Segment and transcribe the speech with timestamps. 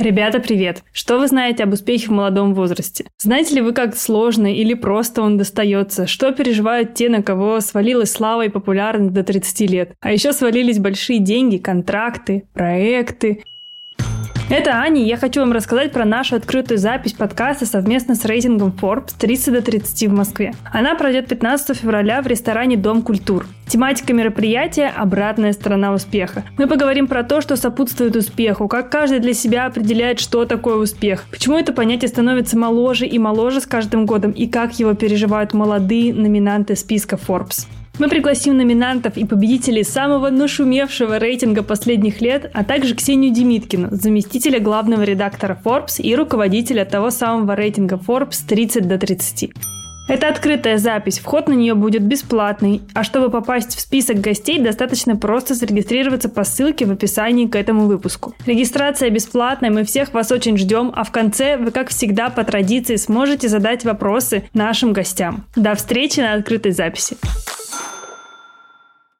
[0.00, 0.82] Ребята, привет!
[0.92, 3.04] Что вы знаете об успехе в молодом возрасте?
[3.18, 6.06] Знаете ли вы, как сложно или просто он достается?
[6.06, 9.92] Что переживают те, на кого свалилась слава и популярность до 30 лет?
[10.00, 13.42] А еще свалились большие деньги, контракты, проекты.
[14.50, 19.12] Это Аня, я хочу вам рассказать про нашу открытую запись подкаста совместно с рейтингом Forbes
[19.16, 20.54] 30 до 30 в Москве.
[20.72, 23.46] Она пройдет 15 февраля в ресторане Дом культур.
[23.68, 26.42] Тематика мероприятия– обратная сторона успеха.
[26.58, 31.26] Мы поговорим про то, что сопутствует успеху, как каждый для себя определяет, что такое успех,
[31.30, 36.12] почему это понятие становится моложе и моложе с каждым годом, и как его переживают молодые
[36.12, 37.68] номинанты списка Forbes.
[38.00, 44.58] Мы пригласим номинантов и победителей самого нашумевшего рейтинга последних лет, а также Ксению Демиткину, заместителя
[44.58, 49.50] главного редактора Forbes и руководителя того самого рейтинга Forbes 30 до 30.
[50.08, 55.14] Это открытая запись, вход на нее будет бесплатный, а чтобы попасть в список гостей, достаточно
[55.16, 58.34] просто зарегистрироваться по ссылке в описании к этому выпуску.
[58.46, 62.96] Регистрация бесплатная, мы всех вас очень ждем, а в конце вы, как всегда, по традиции
[62.96, 65.44] сможете задать вопросы нашим гостям.
[65.54, 67.18] До встречи на открытой записи.